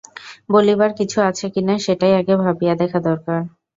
বলিবার 0.49 0.91
কিছু 0.99 1.17
আছে 1.29 1.45
কি 1.53 1.61
না 1.67 1.75
সেটাই 1.85 2.13
আগে 2.19 2.33
ভাবিয়া 2.43 2.73
দেখা 2.81 2.99
দরকার। 3.01 3.39